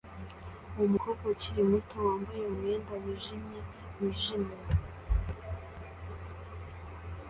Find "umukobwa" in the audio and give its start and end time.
0.83-1.23